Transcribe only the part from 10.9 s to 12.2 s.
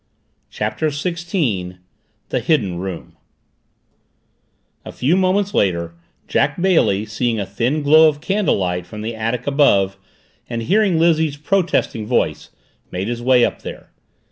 Lizzie's protesting